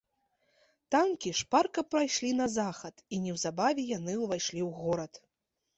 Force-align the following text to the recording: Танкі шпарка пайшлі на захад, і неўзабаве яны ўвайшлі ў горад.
Танкі 0.95 1.33
шпарка 1.41 1.79
пайшлі 1.97 2.33
на 2.41 2.47
захад, 2.57 2.95
і 3.13 3.23
неўзабаве 3.27 3.81
яны 3.97 4.13
ўвайшлі 4.25 4.61
ў 4.67 4.69
горад. 4.85 5.13